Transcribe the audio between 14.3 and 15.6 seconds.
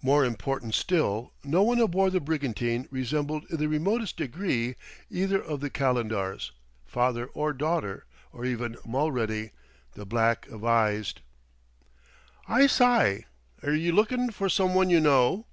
for some one you know?"